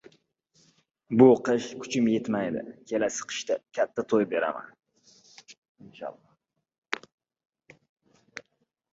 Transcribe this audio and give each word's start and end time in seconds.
Bu 1.21 1.25
qish 1.49 1.65
kuchim 1.81 2.07
yetmaydi, 2.11 2.63
kelasi 2.91 3.27
qishda 3.33 3.57
katta 3.79 4.05
to‘y 4.13 4.27
beraman! 4.31 6.17